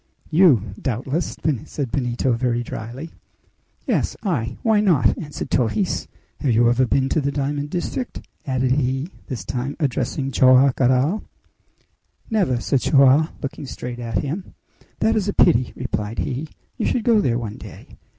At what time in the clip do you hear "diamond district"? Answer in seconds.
7.31-8.19